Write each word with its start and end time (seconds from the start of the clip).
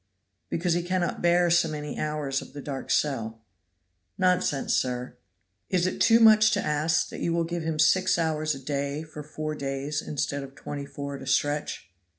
"Because 0.49 0.73
he 0.73 0.81
cannot 0.81 1.21
bear 1.21 1.51
so 1.51 1.67
many 1.69 1.99
hours 1.99 2.41
of 2.41 2.53
the 2.53 2.59
dark 2.63 2.89
cell." 2.89 3.43
"Nonsense, 4.17 4.73
sir." 4.73 5.15
"Is 5.69 5.85
it 5.85 6.01
too 6.01 6.19
much 6.19 6.49
to 6.53 6.59
ask 6.65 7.09
that 7.09 7.19
you 7.19 7.31
will 7.33 7.43
give 7.43 7.61
him 7.61 7.77
six 7.77 8.17
hours 8.17 8.55
a 8.55 8.59
day 8.65 9.03
for 9.03 9.21
four 9.21 9.53
days 9.53 10.01
instead 10.01 10.41
of 10.41 10.55
twenty 10.55 10.87
four 10.87 11.17
at 11.17 11.21
a 11.21 11.27
stretch?" 11.27 11.91